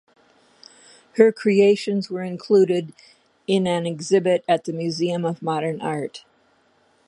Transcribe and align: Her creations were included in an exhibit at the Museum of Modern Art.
Her 1.17 1.31
creations 1.31 2.09
were 2.09 2.23
included 2.23 2.91
in 3.45 3.67
an 3.67 3.85
exhibit 3.85 4.43
at 4.49 4.63
the 4.63 4.73
Museum 4.73 5.25
of 5.25 5.43
Modern 5.43 5.79
Art. 5.79 6.25